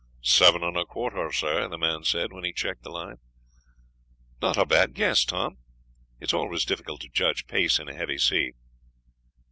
[0.23, 3.17] "Seven and a quarter, sir," the man said, when he checked the line.
[4.41, 5.59] "Not a bad guess, Tom;
[6.19, 8.53] it's always difficult to judge pace in a heavy sea."